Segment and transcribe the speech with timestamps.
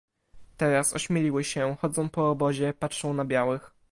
[0.57, 3.71] "Teraz ośmieliły się, chodzą po obozie, patrzą na białych."